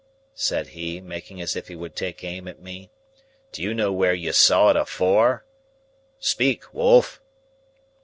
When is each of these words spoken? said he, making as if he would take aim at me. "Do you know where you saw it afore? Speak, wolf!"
said 0.33 0.69
he, 0.69 0.99
making 0.99 1.39
as 1.39 1.55
if 1.55 1.67
he 1.67 1.75
would 1.75 1.95
take 1.95 2.23
aim 2.23 2.47
at 2.47 2.59
me. 2.59 2.89
"Do 3.51 3.61
you 3.61 3.71
know 3.71 3.91
where 3.93 4.15
you 4.15 4.33
saw 4.33 4.71
it 4.71 4.75
afore? 4.75 5.45
Speak, 6.19 6.73
wolf!" 6.73 7.21